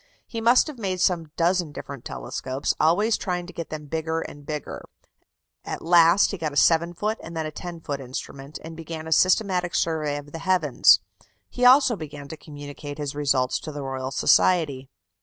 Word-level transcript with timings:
He 0.25 0.41
must 0.41 0.65
have 0.65 0.79
made 0.79 0.99
some 0.99 1.31
dozen 1.37 1.71
different 1.71 2.05
telescopes, 2.05 2.73
always 2.79 3.17
trying 3.17 3.45
to 3.45 3.53
get 3.53 3.69
them 3.69 3.85
bigger 3.85 4.21
and 4.21 4.47
bigger; 4.47 4.81
at 5.63 5.83
last 5.83 6.31
he 6.31 6.39
got 6.39 6.51
a 6.51 6.57
7 6.57 6.95
foot 6.95 7.19
and 7.21 7.37
then 7.37 7.45
a 7.45 7.51
10 7.51 7.81
foot 7.81 8.01
instrument, 8.01 8.57
and 8.63 8.75
began 8.75 9.05
a 9.05 9.11
systematic 9.11 9.75
survey 9.75 10.17
of 10.17 10.31
the 10.31 10.39
heavens; 10.39 11.01
he 11.51 11.65
also 11.65 11.95
began 11.95 12.27
to 12.29 12.35
communicate 12.35 12.97
his 12.97 13.13
results 13.13 13.59
to 13.59 13.71
the 13.71 13.83
Royal 13.83 14.09
Society. 14.09 14.89